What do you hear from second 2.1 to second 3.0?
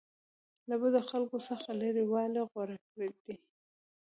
والی غوره